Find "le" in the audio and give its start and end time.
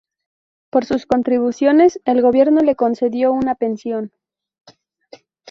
2.61-2.75